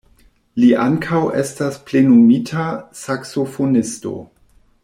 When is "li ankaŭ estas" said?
0.61-1.77